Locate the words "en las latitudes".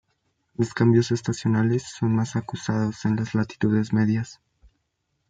3.05-3.93